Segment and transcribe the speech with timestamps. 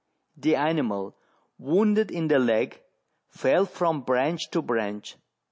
[0.35, 1.15] The animal,
[1.59, 2.81] wounded in the leg,
[3.29, 5.15] fell from branch to branch.